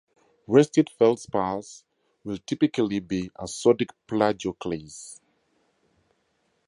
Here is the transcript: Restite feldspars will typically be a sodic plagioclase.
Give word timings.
Restite 0.47 0.89
feldspars 0.99 1.83
will 2.23 2.39
typically 2.47 2.99
be 2.99 3.29
a 3.35 3.43
sodic 3.43 3.91
plagioclase. 4.07 5.19